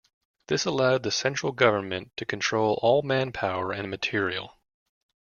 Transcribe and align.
This 0.47 0.65
allowed 0.65 1.03
the 1.03 1.11
central 1.11 1.51
government 1.51 2.17
to 2.17 2.25
control 2.25 2.79
all 2.81 3.03
manpower 3.03 3.71
and 3.71 3.87
material. 3.91 4.57